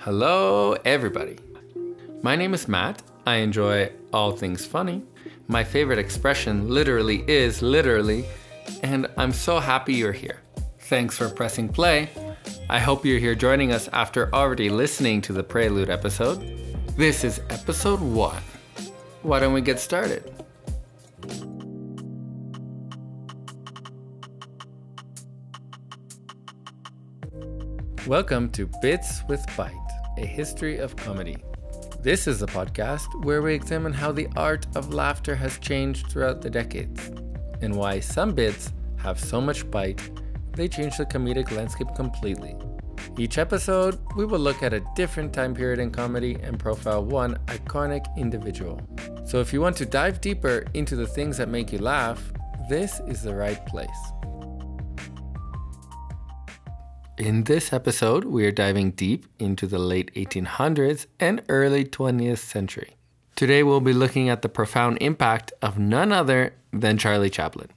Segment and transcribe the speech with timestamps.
[0.00, 1.38] Hello, everybody.
[2.22, 3.02] My name is Matt.
[3.26, 5.02] I enjoy all things funny.
[5.48, 8.24] My favorite expression literally is literally,
[8.82, 10.40] and I'm so happy you're here.
[10.80, 12.10] Thanks for pressing play.
[12.68, 16.40] I hope you're here joining us after already listening to the Prelude episode.
[16.96, 18.42] This is episode one.
[19.22, 20.32] Why don't we get started?
[28.08, 29.72] Welcome to Bits with Bite,
[30.18, 31.36] a history of comedy.
[32.00, 36.42] This is a podcast where we examine how the art of laughter has changed throughout
[36.42, 37.10] the decades
[37.60, 40.00] and why some bits have so much bite
[40.54, 42.56] they change the comedic landscape completely.
[43.18, 47.36] Each episode, we will look at a different time period in comedy and profile one
[47.46, 48.80] iconic individual.
[49.24, 52.32] So if you want to dive deeper into the things that make you laugh,
[52.68, 53.88] this is the right place.
[57.18, 62.96] In this episode, we are diving deep into the late 1800s and early 20th century.
[63.36, 67.68] Today, we'll be looking at the profound impact of none other than Charlie Chaplin.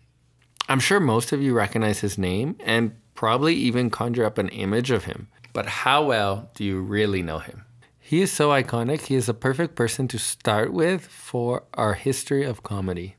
[0.69, 4.89] I'm sure most of you recognize his name and probably even conjure up an image
[4.89, 7.65] of him, but how well do you really know him?
[7.99, 12.45] He is so iconic, he is a perfect person to start with for our history
[12.45, 13.17] of comedy.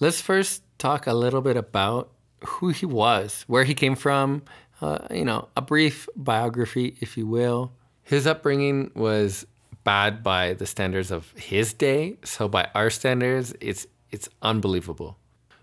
[0.00, 2.10] Let's first talk a little bit about
[2.44, 4.42] who he was, where he came from,
[4.80, 7.72] uh, you know, a brief biography, if you will.
[8.02, 9.46] His upbringing was
[9.84, 15.16] bad by the standards of his day, so by our standards, it's it's unbelievable.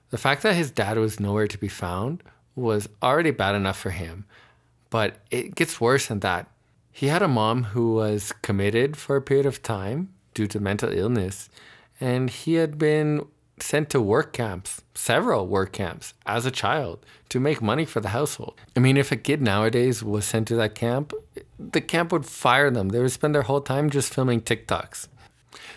[0.09, 2.23] The fact that his dad was nowhere to be found
[2.55, 4.25] was already bad enough for him,
[4.89, 6.49] but it gets worse than that.
[6.91, 10.91] He had a mom who was committed for a period of time due to mental
[10.91, 11.49] illness,
[11.99, 13.25] and he had been
[13.59, 18.09] sent to work camps, several work camps, as a child to make money for the
[18.09, 18.59] household.
[18.75, 21.13] I mean, if a kid nowadays was sent to that camp,
[21.59, 22.89] the camp would fire them.
[22.89, 25.07] They would spend their whole time just filming TikToks.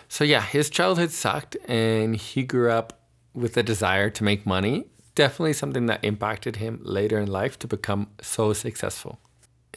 [0.07, 2.99] So, yeah, his childhood sucked, and he grew up
[3.33, 4.85] with a desire to make money.
[5.15, 9.19] Definitely something that impacted him later in life to become so successful.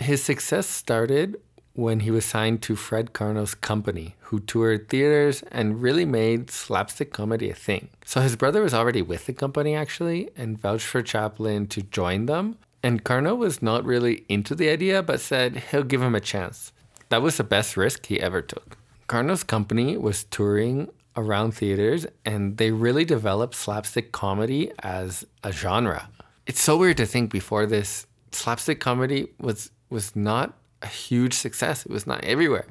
[0.00, 1.40] His success started
[1.74, 7.12] when he was signed to Fred Karno's company, who toured theaters and really made slapstick
[7.12, 7.88] comedy a thing.
[8.04, 12.26] So his brother was already with the company actually and vouched for Chaplin to join
[12.26, 12.56] them.
[12.82, 16.72] And Karno was not really into the idea, but said he'll give him a chance.
[17.08, 18.78] That was the best risk he ever took.
[19.08, 26.08] Karno's company was touring around theaters and they really developed slapstick comedy as a genre.
[26.46, 30.54] It's so weird to think before this slapstick comedy was was not
[30.84, 31.84] a huge success.
[31.84, 32.66] It was not everywhere.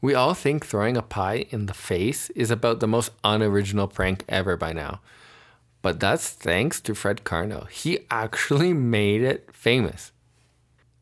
[0.00, 4.24] We all think throwing a pie in the face is about the most unoriginal prank
[4.28, 5.00] ever by now.
[5.82, 7.68] But that's thanks to Fred Karno.
[7.68, 10.12] He actually made it famous.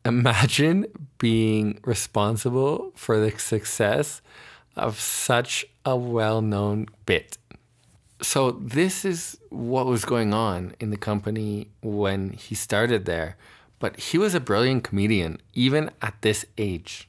[0.05, 0.85] Imagine
[1.17, 4.21] being responsible for the success
[4.75, 7.37] of such a well known bit.
[8.21, 13.37] So, this is what was going on in the company when he started there.
[13.79, 17.07] But he was a brilliant comedian, even at this age.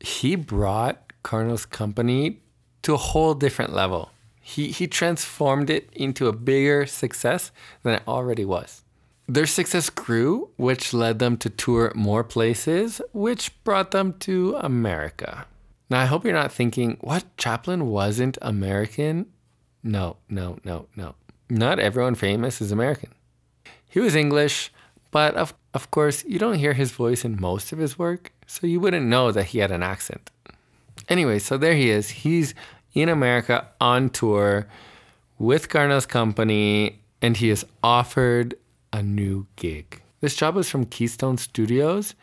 [0.00, 2.40] He brought Karno's company
[2.82, 4.10] to a whole different level.
[4.40, 7.50] He, he transformed it into a bigger success
[7.82, 8.84] than it already was.
[9.28, 15.46] Their success grew, which led them to tour more places, which brought them to America.
[15.90, 19.26] Now, I hope you're not thinking, what, Chaplin wasn't American?
[19.82, 21.16] No, no, no, no.
[21.50, 23.10] Not everyone famous is American.
[23.88, 24.72] He was English,
[25.10, 28.66] but of, of course, you don't hear his voice in most of his work, so
[28.66, 30.30] you wouldn't know that he had an accent.
[31.08, 32.08] Anyway, so there he is.
[32.10, 32.54] He's
[32.94, 34.66] in America on tour
[35.38, 38.54] with Karno's company, and he is offered
[38.92, 40.02] a new gig.
[40.20, 42.14] This job was from Keystone Studios,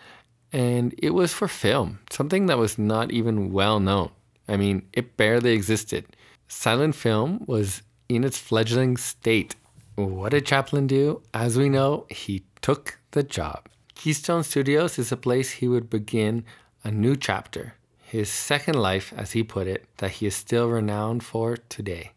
[0.51, 4.09] and it was for film, something that was not even well known.
[4.47, 6.05] I mean, it barely existed.
[6.47, 9.55] Silent film was in its fledgling state.
[9.95, 11.21] What did Chaplin do?
[11.33, 13.69] As we know, he took the job.
[13.93, 16.45] Keystone Studios is a place he would begin
[16.83, 21.23] a new chapter, his second life, as he put it, that he is still renowned
[21.23, 22.11] for today.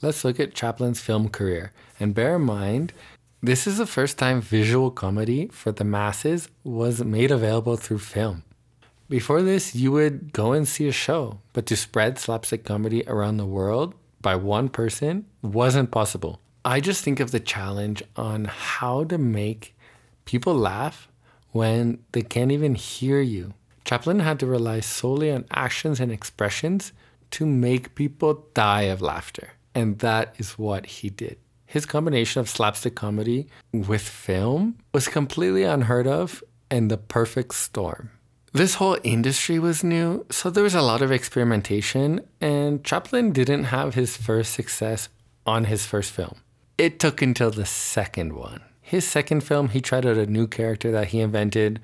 [0.00, 2.94] Let's look at Chaplin's film career and bear in mind
[3.42, 8.42] this is the first time visual comedy for the masses was made available through film.
[9.08, 13.38] Before this, you would go and see a show, but to spread slapstick comedy around
[13.38, 16.40] the world by one person wasn't possible.
[16.64, 19.74] I just think of the challenge on how to make
[20.26, 21.08] people laugh
[21.52, 23.54] when they can't even hear you.
[23.84, 26.92] Chaplin had to rely solely on actions and expressions
[27.32, 29.52] to make people die of laughter.
[29.74, 31.38] And that is what he did.
[31.64, 38.10] His combination of slapstick comedy with film was completely unheard of and the perfect storm.
[38.52, 43.64] This whole industry was new, so there was a lot of experimentation, and Chaplin didn't
[43.64, 45.08] have his first success
[45.46, 46.40] on his first film.
[46.80, 48.62] It took until the second one.
[48.80, 51.78] His second film, he tried out a new character that he invented,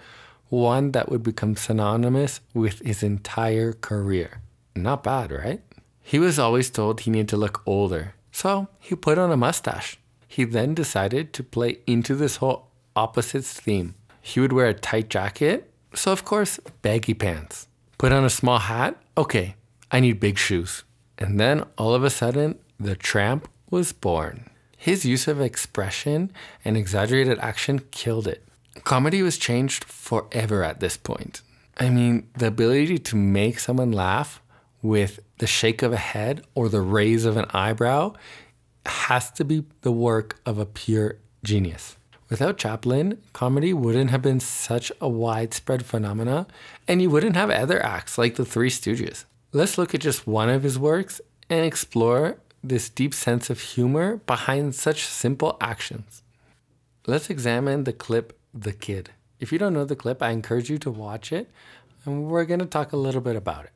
[0.48, 4.40] one that would become synonymous with his entire career.
[4.74, 5.60] Not bad, right?
[6.02, 9.98] He was always told he needed to look older, so he put on a mustache.
[10.28, 13.96] He then decided to play into this whole opposites theme.
[14.22, 17.68] He would wear a tight jacket so, of course, baggy pants.
[17.98, 18.96] Put on a small hat.
[19.18, 19.56] Okay,
[19.90, 20.84] I need big shoes.
[21.18, 24.48] And then all of a sudden, the tramp was born.
[24.76, 26.30] His use of expression
[26.64, 28.46] and exaggerated action killed it.
[28.84, 31.40] Comedy was changed forever at this point.
[31.78, 34.40] I mean, the ability to make someone laugh
[34.82, 38.14] with the shake of a head or the raise of an eyebrow
[38.86, 41.96] has to be the work of a pure genius.
[42.28, 46.46] Without Chaplin, comedy wouldn't have been such a widespread phenomena,
[46.88, 49.24] and you wouldn't have other acts like the Three Stooges.
[49.52, 54.18] Let's look at just one of his works and explore this deep sense of humor
[54.26, 56.22] behind such simple actions.
[57.06, 59.10] Let's examine the clip The Kid.
[59.38, 61.50] If you don't know the clip, I encourage you to watch it,
[62.04, 63.72] and we're going to talk a little bit about it.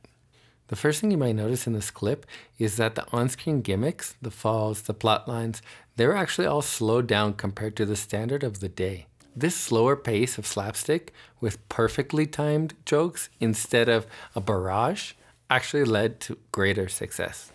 [0.69, 2.26] The first thing you might notice in this clip
[2.58, 5.62] is that the on screen gimmicks, the falls, the plot lines,
[5.96, 9.06] they're actually all slowed down compared to the standard of the day.
[9.34, 15.12] This slower pace of slapstick with perfectly timed jokes instead of a barrage
[15.48, 17.52] actually led to greater success.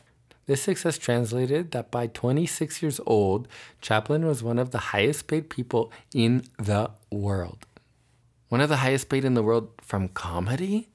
[0.47, 3.47] This success translated that by 26 years old,
[3.81, 7.65] Chaplin was one of the highest paid people in the world.
[8.50, 10.89] One of the highest paid in the world from comedy?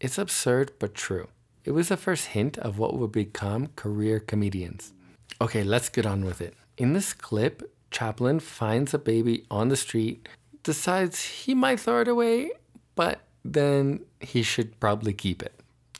[0.00, 1.28] It's absurd but true.
[1.64, 4.92] It was the first hint of what would become career comedians.
[5.40, 6.54] Okay, let's get on with it.
[6.76, 10.28] In this clip, Chaplin finds a baby on the street,
[10.62, 12.50] decides he might throw it away,
[12.94, 15.54] but then he should probably keep it.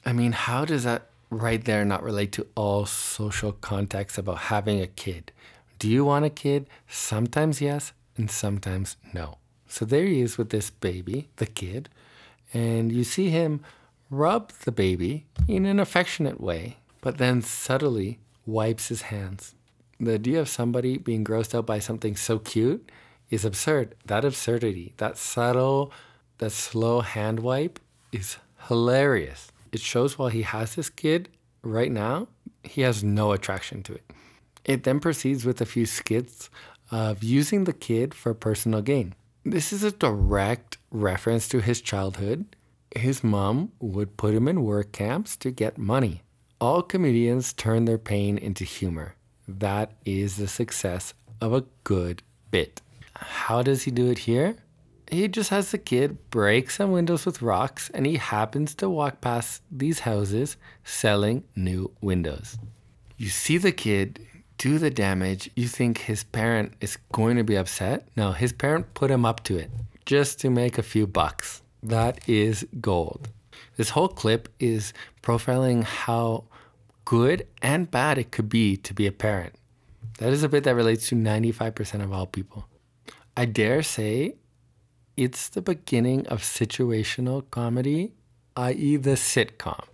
[0.05, 4.81] I mean, how does that right there not relate to all social context about having
[4.81, 5.33] a kid?
[5.79, 6.69] Do you want a kid?
[6.89, 9.39] Sometimes yes, and sometimes no.
[9.69, 11.89] So there he is with this baby, the kid,
[12.53, 13.61] and you see him
[14.11, 19.55] rub the baby in an affectionate way, but then subtly wipes his hands.
[19.99, 22.91] The idea of somebody being grossed out by something so cute
[23.31, 23.95] is absurd.
[24.07, 25.93] That absurdity, that subtle,
[26.39, 27.79] that slow hand wipe
[28.13, 28.37] is
[28.69, 29.51] hilarious.
[29.75, 31.29] It shows while he has this kid
[31.63, 32.29] right now,
[32.63, 34.11] he has no attraction to it.
[34.65, 36.49] It then proceeds with a few skits
[36.91, 39.15] of using the kid for personal gain.
[39.45, 42.55] This is a direct reference to his childhood
[42.97, 46.23] his mom would put him in work camps to get money.
[46.61, 49.17] All comedians turn their pain into humor.
[49.47, 52.81] That is the success of a good bit.
[53.15, 54.57] How does he do it here?
[55.11, 59.21] He just has the kid break some windows with rocks and he happens to walk
[59.21, 62.57] past these houses selling new windows.
[63.17, 64.21] You see the kid
[64.59, 68.09] do the damage, you think his parent is going to be upset.
[68.17, 69.71] No, his parent put him up to it
[70.07, 71.63] just to make a few bucks.
[71.83, 73.29] That is gold.
[73.77, 74.93] This whole clip is
[75.23, 76.45] profiling how
[77.05, 79.55] good and bad it could be to be a parent.
[80.19, 82.67] That is a bit that relates to 95% of all people.
[83.37, 84.37] I dare say
[85.17, 88.13] it's the beginning of situational comedy,
[88.57, 89.85] i.e., the sitcom.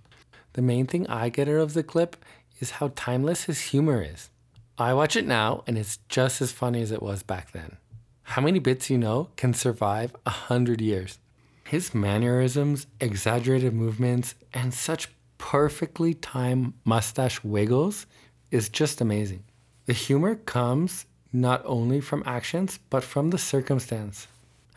[0.55, 2.17] The main thing I get out of the clip
[2.59, 4.31] is how timeless his humor is.
[4.79, 7.77] I watch it now and it's just as funny as it was back then.
[8.23, 11.19] How many bits you know can survive a hundred years?
[11.65, 18.07] His mannerisms, exaggerated movements, and such perfectly timed mustache wiggles
[18.51, 19.45] is just amazing.
[19.87, 24.27] The humor comes not only from actions, but from the circumstance.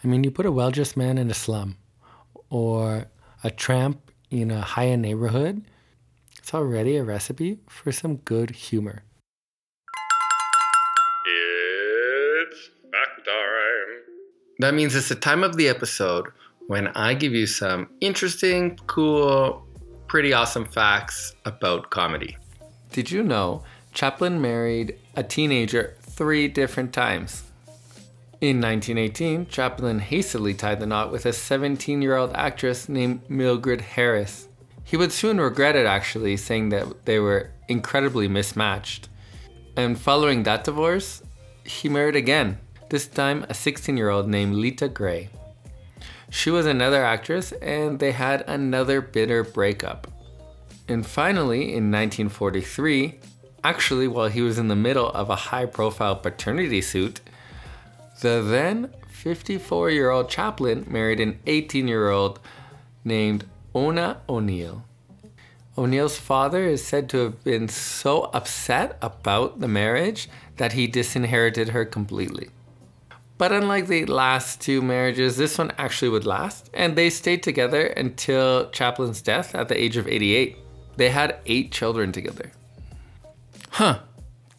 [0.04, 1.78] I mean, you put a well dressed man in a slum
[2.50, 3.06] or
[3.44, 5.64] a tramp in a high end neighborhood,
[6.38, 9.04] it's already a recipe for some good humor.
[11.26, 14.02] It's fact time.
[14.60, 16.28] That means it's the time of the episode
[16.68, 19.66] when I give you some interesting, cool,
[20.08, 22.36] pretty awesome facts about comedy.
[22.92, 27.44] Did you know Chaplin married a teenager three different times?
[28.44, 33.80] In 1918, Chaplin hastily tied the knot with a 17 year old actress named Mildred
[33.80, 34.50] Harris.
[34.84, 39.08] He would soon regret it, actually, saying that they were incredibly mismatched.
[39.78, 41.24] And following that divorce,
[41.64, 42.58] he married again,
[42.90, 45.30] this time a 16 year old named Lita Grey.
[46.30, 50.06] She was another actress, and they had another bitter breakup.
[50.90, 53.22] And finally, in 1943,
[53.64, 57.22] actually while he was in the middle of a high profile paternity suit,
[58.22, 62.40] the then 54 year old Chaplin married an 18 year old
[63.04, 64.84] named Oona O'Neill.
[65.78, 71.70] O'Neill's father is said to have been so upset about the marriage that he disinherited
[71.70, 72.50] her completely.
[73.40, 77.88] But unlike the last two marriages, this one actually would last, and they stayed together
[77.88, 80.58] until Chaplin's death at the age of 88.
[80.96, 82.52] They had eight children together.
[83.72, 84.00] Huh,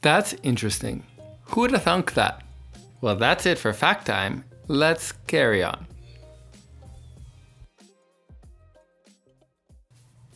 [0.01, 1.05] that's interesting.
[1.45, 2.44] Who would have thunk that?
[3.05, 4.45] Well, that's it for fact time.
[4.67, 5.87] Let's carry on.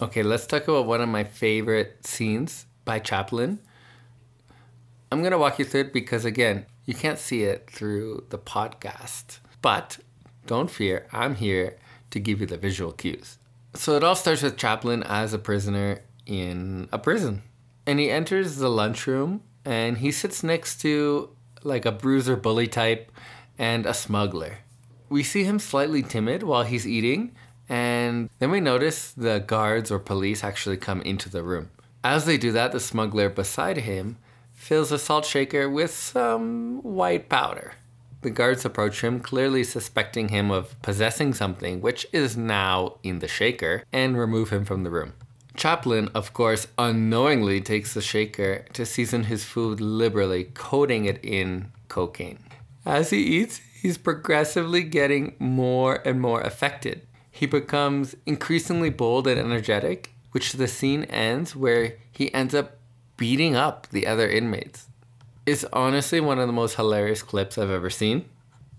[0.02, 3.58] Okay, let's talk about one of my favorite scenes by Chaplin.
[5.10, 8.37] I'm going to walk you through it because, again, you can't see it through the
[8.37, 9.38] podcast.
[9.62, 9.96] But
[10.44, 11.78] don't fear, I'm here
[12.10, 13.38] to give you the visual cues.
[13.76, 17.44] So it all starts with Chaplin as a prisoner in a prison.
[17.87, 21.30] And he enters the lunchroom and he sits next to
[21.64, 23.10] like a bruiser bully type
[23.58, 24.58] and a smuggler.
[25.08, 27.32] We see him slightly timid while he's eating,
[27.68, 31.70] and then we notice the guards or police actually come into the room.
[32.04, 34.18] As they do that, the smuggler beside him
[34.52, 37.74] fills a salt shaker with some white powder.
[38.20, 43.28] The guards approach him, clearly suspecting him of possessing something, which is now in the
[43.28, 45.12] shaker, and remove him from the room.
[45.58, 51.72] Chaplin, of course, unknowingly takes the shaker to season his food liberally, coating it in
[51.88, 52.38] cocaine.
[52.86, 57.02] As he eats, he's progressively getting more and more affected.
[57.32, 62.76] He becomes increasingly bold and energetic, which the scene ends where he ends up
[63.16, 64.86] beating up the other inmates.
[65.44, 68.26] It's honestly one of the most hilarious clips I've ever seen.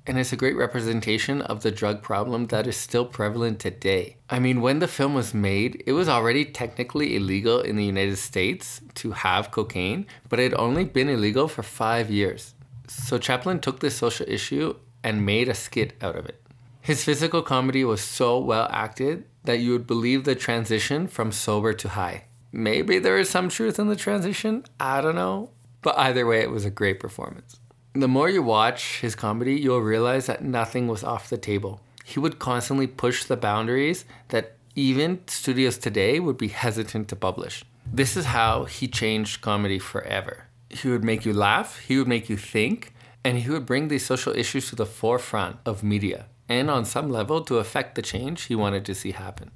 [0.10, 4.18] And it's a great representation of the drug problem that is still prevalent today.
[4.28, 8.18] I mean, when the film was made, it was already technically illegal in the United
[8.18, 12.56] States to have cocaine, but it had only been illegal for five years.
[12.88, 16.42] So Chaplin took this social issue and made a skit out of it.
[16.82, 21.72] His physical comedy was so well acted that you would believe the transition from sober
[21.74, 22.24] to high.
[22.52, 24.66] Maybe there is some truth in the transition.
[24.80, 25.52] I don't know.
[25.84, 27.59] But either way, it was a great performance.
[27.94, 31.82] The more you watch his comedy, you'll realize that nothing was off the table.
[32.06, 37.66] He would constantly push the boundaries that even studios today would be hesitant to publish.
[37.92, 40.46] This is how he changed comedy forever.
[40.70, 42.94] He would make you laugh, he would make you think,
[43.24, 47.10] and he would bring these social issues to the forefront of media, and on some
[47.10, 49.50] level to affect the change he wanted to see happen.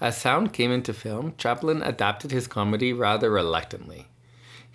[0.00, 4.08] As sound came into film, Chaplin adapted his comedy rather reluctantly.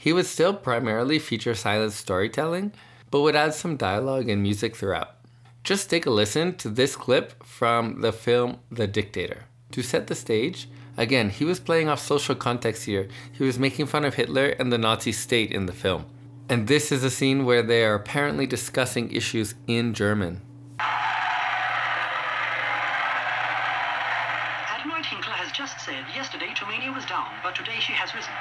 [0.02, 2.72] He would still primarily feature silent storytelling,
[3.12, 5.10] but would add some dialogue and music throughout.
[5.62, 9.44] Just take a listen to this clip from the film The Dictator.
[9.72, 13.10] To set the stage, again, he was playing off social context here.
[13.34, 16.06] He was making fun of Hitler and the Nazi state in the film.
[16.48, 20.40] And this is a scene where they are apparently discussing issues in German.
[24.70, 28.32] Admiral Hynkel has just said yesterday Tomainia was down, but today she has risen.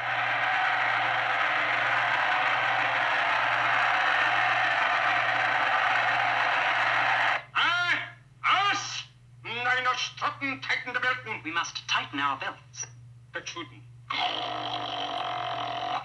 [11.48, 12.86] We must tighten our belts.
[13.32, 13.80] Vertschuten.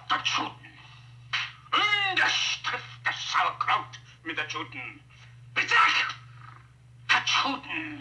[0.07, 0.69] Vertschuten.
[1.73, 5.01] Und das trifft das Sauerkraut mit der Tschuten.
[5.53, 5.75] Bitte!
[7.09, 8.00] Vertschuten.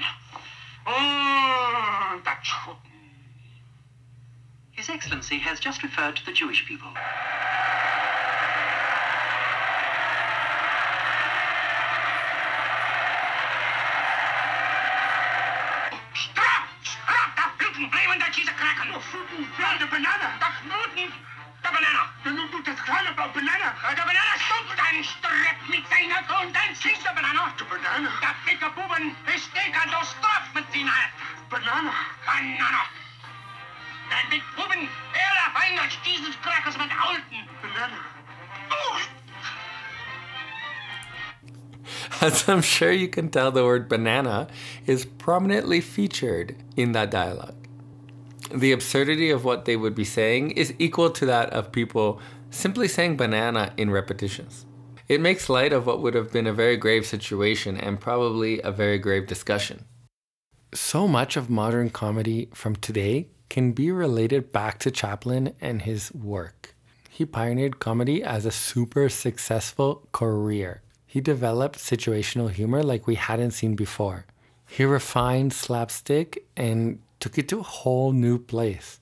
[0.87, 2.92] Mm, Und der Tschuten.
[4.70, 6.94] His Excellency has just referred to the Jewish people.
[19.44, 19.62] Knacken.
[19.62, 20.28] Ja, der Banane.
[20.40, 21.12] Das Bluten.
[21.62, 22.02] Der Banane.
[22.25, 23.68] Du, du, das kleine Bau Banane.
[23.82, 27.52] Der Banane stumpft ein Strepp mit seiner und dann schießt der Banane.
[27.58, 28.08] Der Banane.
[28.22, 31.11] Der dicke Buben ist dicker, du Straf mit seiner.
[31.50, 31.92] Banane.
[32.26, 32.82] Banane.
[34.11, 37.49] Der dicke Buben, er fein als dieses Crackers mit Halten.
[37.62, 37.99] Banane.
[38.70, 38.99] Oh.
[42.20, 44.49] As I'm sure you can tell, the word banana
[44.87, 47.62] is prominently featured in that dialogue.
[48.54, 52.87] The absurdity of what they would be saying is equal to that of people simply
[52.87, 54.66] saying banana in repetitions.
[55.09, 58.71] It makes light of what would have been a very grave situation and probably a
[58.71, 59.87] very grave discussion.
[60.75, 66.12] So much of modern comedy from today can be related back to Chaplin and his
[66.14, 66.75] work.
[67.09, 70.82] He pioneered comedy as a super successful career.
[71.06, 74.25] He developed situational humor like we hadn't seen before.
[74.66, 78.98] He refined slapstick and took it to a whole new place.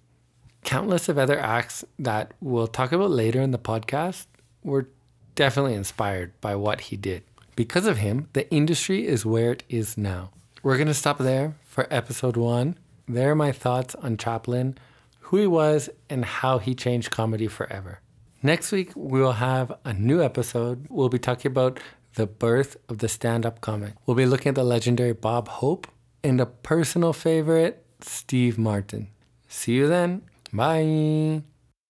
[0.62, 4.26] Countless of other acts that we'll talk about later in the podcast
[4.62, 4.90] were
[5.34, 7.22] definitely inspired by what he did.
[7.56, 10.32] Because of him, the industry is where it is now.
[10.62, 12.76] We're going to stop there for episode one.
[13.08, 14.76] There are my thoughts on Chaplin,
[15.20, 18.00] who he was, and how he changed comedy forever.
[18.42, 20.86] Next week, we will have a new episode.
[20.90, 21.80] We'll be talking about
[22.16, 23.94] the birth of the stand up comic.
[24.04, 25.86] We'll be looking at the legendary Bob Hope
[26.22, 29.09] and a personal favorite, Steve Martin.
[29.49, 30.23] See you then.
[30.52, 31.42] Bye.